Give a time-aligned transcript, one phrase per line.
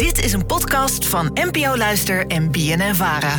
[0.00, 3.38] Dit is een podcast van NPO Luister en BNN Vara.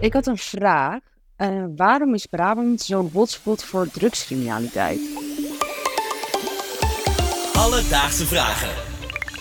[0.00, 0.98] Ik had een vraag.
[1.38, 5.00] Uh, waarom is Brabant zo'n hotspot voor drugscriminaliteit?
[7.52, 8.68] Alledaagse vragen.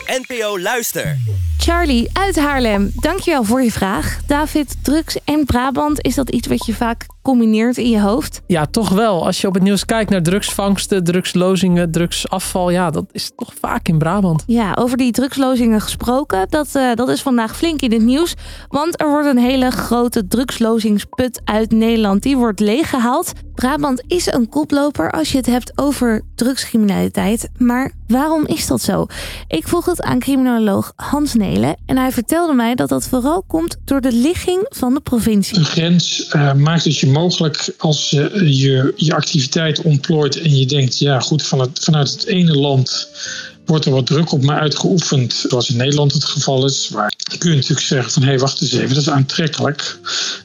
[0.06, 1.18] NPO Luister.
[1.57, 4.21] Charlie uit Haarlem, dankjewel voor je vraag.
[4.25, 8.42] David, drugs en Brabant, is dat iets wat je vaak combineert in je hoofd?
[8.48, 9.26] Ja, toch wel.
[9.26, 13.88] Als je op het nieuws kijkt naar drugsvangsten, drugslozingen, drugsafval, ja, dat is toch vaak
[13.88, 14.44] in Brabant.
[14.48, 18.33] Ja, over die drugslozingen gesproken, dat, uh, dat is vandaag flink in het nieuws.
[18.68, 22.24] Want er wordt een hele grote drugslozingsput uit Nederland.
[22.24, 23.32] Die wordt leeggehaald.
[23.55, 27.50] Brabant is een koploper als je het hebt over drugscriminaliteit.
[27.58, 29.06] Maar waarom is dat zo?
[29.48, 31.76] Ik vroeg het aan criminoloog Hans Nelen.
[31.86, 35.58] En hij vertelde mij dat dat vooral komt door de ligging van de provincie.
[35.58, 40.98] Een grens uh, maakt het je mogelijk als je je activiteit ontplooit en je denkt,
[41.00, 43.08] ja goed, van het, vanuit het ene land
[43.66, 46.90] wordt er wat druk op me uitgeoefend, zoals in Nederland het geval is.
[46.90, 50.00] Waar kun je natuurlijk zeggen van hé, hey, wacht eens even, dat is aantrekkelijk.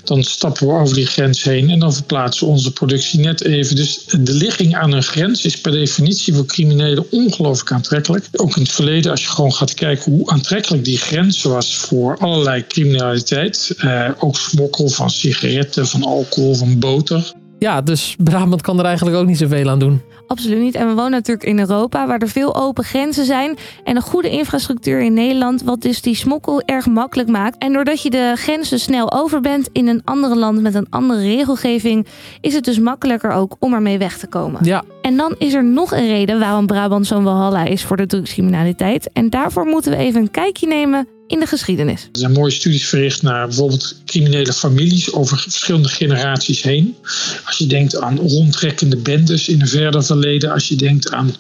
[0.05, 3.77] Dan stappen we over die grens heen en dan verplaatsen we onze productie net even.
[3.77, 8.28] Dus de ligging aan een grens is per definitie voor criminelen ongelooflijk aantrekkelijk.
[8.33, 12.19] Ook in het verleden, als je gewoon gaat kijken hoe aantrekkelijk die grens was voor
[12.19, 13.75] allerlei criminaliteit.
[13.78, 17.32] Eh, ook smokkel van sigaretten, van alcohol, van boter.
[17.58, 20.03] Ja, dus Brabant kan er eigenlijk ook niet zoveel aan doen.
[20.28, 20.74] Absoluut niet.
[20.74, 23.56] En we wonen natuurlijk in Europa, waar er veel open grenzen zijn.
[23.84, 27.58] En een goede infrastructuur in Nederland, wat dus die smokkel erg makkelijk maakt.
[27.58, 31.20] En doordat je de grenzen snel over bent in een andere land met een andere
[31.20, 32.06] regelgeving,
[32.40, 34.64] is het dus makkelijker ook om ermee weg te komen.
[34.64, 34.84] Ja.
[35.02, 39.12] En dan is er nog een reden waarom Brabant zo'n walhalla is voor de drugscriminaliteit.
[39.12, 42.02] En daarvoor moeten we even een kijkje nemen in de geschiedenis.
[42.02, 46.96] Er zijn mooie studies verricht naar bijvoorbeeld criminele families over verschillende generaties heen.
[47.44, 51.34] Als je denkt aan rondtrekkende bendes in een verder verleden, als je denkt aan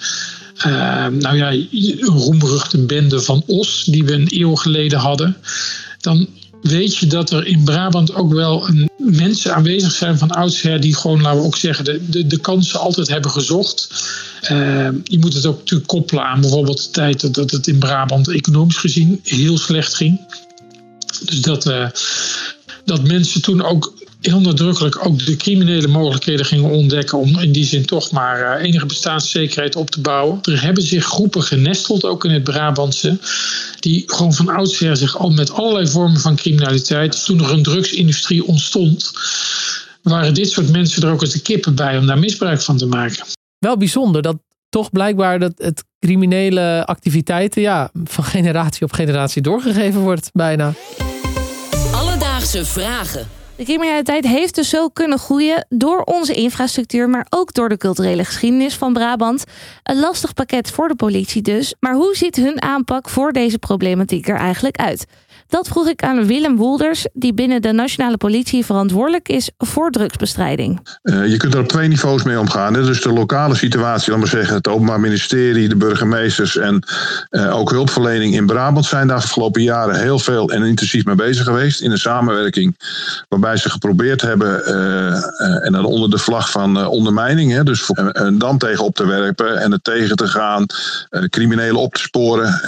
[0.66, 5.36] uh, nou ja, een roemruchte bende van Os, die we een eeuw geleden hadden,
[6.00, 6.28] dan
[6.62, 11.20] weet je dat er in Brabant ook wel mensen aanwezig zijn van oudsher die gewoon,
[11.20, 13.88] laten we ook zeggen, de, de, de kansen altijd hebben gezocht.
[14.42, 18.28] Uh, je moet het ook natuurlijk koppelen aan bijvoorbeeld de tijd dat het in Brabant
[18.28, 20.20] economisch gezien heel slecht ging.
[21.24, 21.88] Dus dat, uh,
[22.84, 27.64] dat mensen toen ook heel nadrukkelijk ook de criminele mogelijkheden gingen ontdekken om in die
[27.64, 30.38] zin toch maar uh, enige bestaanszekerheid op te bouwen.
[30.42, 33.18] Er hebben zich groepen genesteld, ook in het Brabantse,
[33.80, 38.46] die gewoon van oudsher zich al met allerlei vormen van criminaliteit, toen er een drugsindustrie
[38.46, 39.12] ontstond,
[40.02, 42.86] waren dit soort mensen er ook als de kippen bij om daar misbruik van te
[42.86, 43.24] maken.
[43.58, 44.36] Wel bijzonder dat
[44.68, 50.72] toch blijkbaar dat het criminele activiteiten ja, van generatie op generatie doorgegeven wordt bijna.
[51.92, 53.26] Alledaagse vragen.
[53.58, 58.24] De criminaliteit heeft dus zo kunnen groeien door onze infrastructuur, maar ook door de culturele
[58.24, 59.44] geschiedenis van Brabant.
[59.82, 61.74] Een lastig pakket voor de politie dus.
[61.80, 65.06] Maar hoe ziet hun aanpak voor deze problematiek er eigenlijk uit?
[65.48, 70.80] Dat vroeg ik aan Willem Woelders, die binnen de nationale politie verantwoordelijk is voor drugsbestrijding.
[71.02, 72.72] Uh, je kunt er op twee niveaus mee omgaan.
[72.72, 76.86] Dus de lokale situatie, laten we zeggen, het Openbaar Ministerie, de burgemeesters en
[77.30, 81.44] uh, ook hulpverlening in Brabant zijn de afgelopen jaren heel veel en intensief mee bezig
[81.44, 81.80] geweest.
[81.80, 82.76] In een samenwerking
[83.28, 88.38] waarbij ze geprobeerd hebben, uh, en dan onder de vlag van ondermijning, hè, dus een
[88.38, 90.66] dam tegen op te werpen en het tegen te gaan,
[91.28, 92.60] criminelen op te sporen,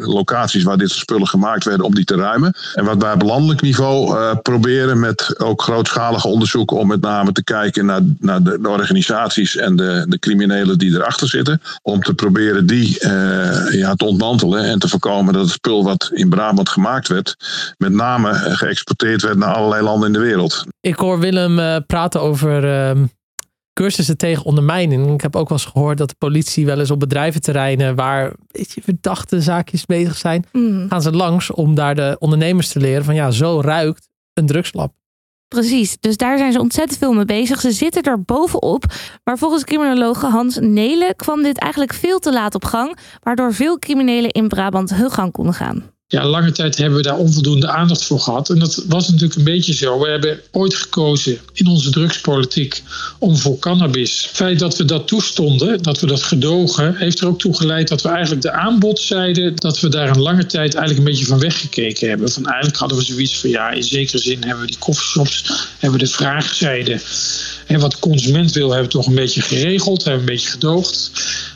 [0.00, 2.54] locaties waar dit soort spullen gemaakt werden om die te ruimen.
[2.74, 7.44] En wat wij op landelijk niveau proberen met ook grootschalige onderzoeken om met name te
[7.44, 11.62] kijken naar, naar de, de, organisaties en de, de criminelen die erachter zitten.
[11.82, 12.98] Om te proberen die
[13.70, 17.36] ja, te ontmantelen en te voorkomen dat het spul wat in Brabant gemaakt werd,
[17.78, 20.64] met name geëxporteerd werd naar allerlei landen in de wereld.
[20.80, 23.04] Ik hoor Willem uh, praten over ehm,
[23.72, 25.12] cursussen tegen ondermijning.
[25.12, 28.72] Ik heb ook wel eens gehoord dat de politie wel eens op bedrijventerreinen waar weet
[28.72, 30.86] je, verdachte zaakjes bezig zijn, mm.
[30.88, 34.92] gaan ze langs om daar de ondernemers te leren van ja, zo ruikt een drugslab.
[35.48, 37.60] Precies, dus daar zijn ze ontzettend veel mee bezig.
[37.60, 38.84] Ze zitten er bovenop.
[39.24, 43.78] Maar volgens criminoloog Hans Nelen kwam dit eigenlijk veel te laat op gang, waardoor veel
[43.78, 48.04] criminelen in Brabant hun gang konden gaan ja, lange tijd hebben we daar onvoldoende aandacht
[48.04, 48.50] voor gehad.
[48.50, 49.98] En dat was natuurlijk een beetje zo.
[49.98, 52.82] We hebben ooit gekozen in onze drugspolitiek
[53.18, 54.22] om voor cannabis.
[54.22, 57.88] Het feit dat we dat toestonden, dat we dat gedogen, heeft er ook toe geleid
[57.88, 61.38] dat we eigenlijk de aanbodzijde, dat we daar een lange tijd eigenlijk een beetje van
[61.38, 62.30] weggekeken hebben.
[62.30, 65.44] Van eigenlijk hadden we zoiets van ja, in zekere zin hebben we die coffeeshops,
[65.78, 67.00] hebben we de vraagzijde.
[67.66, 70.50] En wat de consument wil, hebben we toch een beetje geregeld, hebben we een beetje
[70.50, 71.10] gedoogd.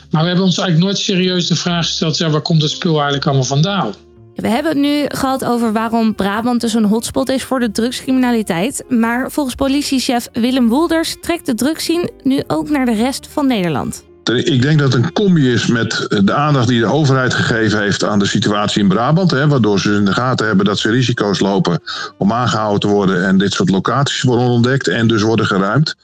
[0.09, 2.93] Maar we hebben ons eigenlijk nooit serieus de vraag gesteld: ja, waar komt het spul
[2.93, 3.95] eigenlijk allemaal vandaan?
[4.35, 8.83] We hebben het nu gehad over waarom Brabant dus een hotspot is voor de drugscriminaliteit.
[8.89, 14.09] Maar volgens politiechef Willem Woelders trekt de drugszien nu ook naar de rest van Nederland.
[14.35, 18.03] Ik denk dat het een combi is met de aandacht die de overheid gegeven heeft
[18.03, 19.31] aan de situatie in Brabant.
[19.31, 21.79] Hè, waardoor ze in de gaten hebben dat ze risico's lopen
[22.17, 25.95] om aangehouden te worden en dit soort locaties worden ontdekt en dus worden geruimd.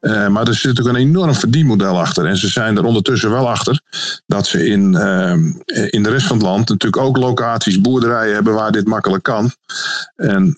[0.00, 2.26] Uh, maar er zit ook een enorm verdienmodel achter.
[2.26, 3.80] En ze zijn er ondertussen wel achter
[4.26, 5.32] dat ze in, uh,
[5.90, 9.52] in de rest van het land natuurlijk ook locaties, boerderijen hebben waar dit makkelijk kan.
[10.16, 10.56] En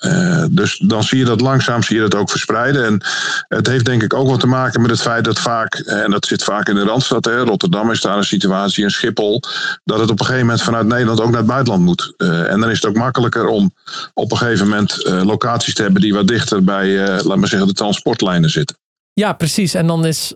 [0.00, 2.84] uh, dus dan zie je dat langzaam zie je dat ook verspreiden.
[2.84, 3.00] En
[3.48, 6.26] het heeft denk ik ook wat te maken met het feit dat vaak, en dat
[6.26, 9.42] zit vaak in de Randstad, hè, Rotterdam is daar een situatie, en Schiphol,
[9.84, 12.14] dat het op een gegeven moment vanuit Nederland ook naar het buitenland moet.
[12.16, 13.74] Uh, en dan is het ook makkelijker om
[14.14, 17.74] op een gegeven moment locaties te hebben die wat dichter bij, laat maar zeggen, de
[17.74, 18.76] transportlijnen zitten.
[19.12, 19.74] Ja, precies.
[19.74, 20.34] En dan is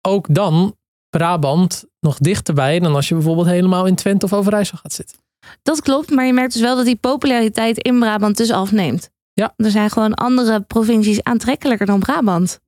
[0.00, 0.76] ook dan
[1.10, 5.21] Brabant nog dichterbij dan als je bijvoorbeeld helemaal in Twente of Overijssel gaat zitten.
[5.62, 9.10] Dat klopt, maar je merkt dus wel dat die populariteit in Brabant dus afneemt.
[9.34, 9.52] Ja.
[9.56, 12.60] Er zijn gewoon andere provincies aantrekkelijker dan Brabant.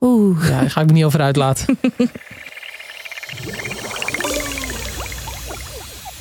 [0.00, 0.48] Oeh.
[0.48, 1.78] Ja, daar ga ik me niet over uitlaten.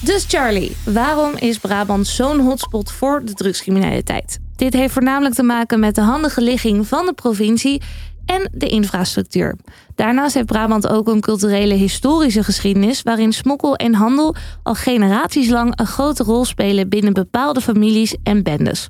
[0.09, 4.39] dus Charlie, waarom is Brabant zo'n hotspot voor de drugscriminaliteit?
[4.55, 7.81] Dit heeft voornamelijk te maken met de handige ligging van de provincie
[8.25, 9.55] en de infrastructuur.
[9.95, 15.79] Daarnaast heeft Brabant ook een culturele historische geschiedenis waarin smokkel en handel al generaties lang
[15.79, 18.89] een grote rol spelen binnen bepaalde families en bendes.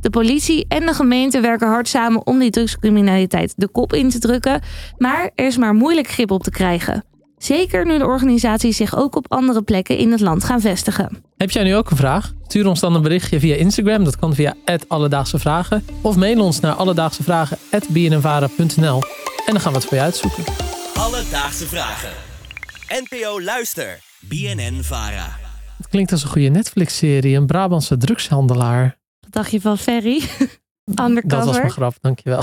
[0.00, 4.18] De politie en de gemeente werken hard samen om die drugscriminaliteit de kop in te
[4.18, 4.60] drukken,
[4.98, 7.04] maar er is maar moeilijk grip op te krijgen.
[7.38, 11.25] Zeker nu de organisaties zich ook op andere plekken in het land gaan vestigen.
[11.36, 12.32] Heb jij nu ook een vraag?
[12.46, 14.04] Stuur ons dan een berichtje via Instagram.
[14.04, 14.54] Dat kan via
[14.88, 15.84] Alledaagse Vragen.
[16.02, 19.02] Of mail ons naar alledaagsevragen.bnnvara.nl
[19.46, 20.44] En dan gaan we het voor je uitzoeken.
[20.94, 22.10] Alledaagse Vragen.
[22.88, 24.00] NPO Luister.
[24.20, 25.36] BNN Vara.
[25.76, 27.36] Het klinkt als een goede Netflix-serie.
[27.36, 28.98] Een Brabantse drugshandelaar.
[29.20, 30.22] Wat dacht je van Ferry?
[31.04, 31.28] Undercover.
[31.28, 32.42] Dat was mijn grap, dankjewel.